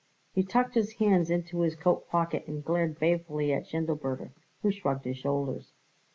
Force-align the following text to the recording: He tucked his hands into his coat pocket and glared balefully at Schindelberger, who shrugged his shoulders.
He 0.33 0.41
tucked 0.43 0.73
his 0.73 0.93
hands 0.93 1.29
into 1.29 1.59
his 1.59 1.75
coat 1.75 2.09
pocket 2.09 2.45
and 2.47 2.65
glared 2.65 2.97
balefully 2.99 3.53
at 3.53 3.67
Schindelberger, 3.67 4.31
who 4.63 4.71
shrugged 4.71 5.05
his 5.05 5.17
shoulders. 5.19 5.73